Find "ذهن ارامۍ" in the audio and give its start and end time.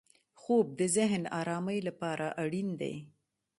0.95-1.79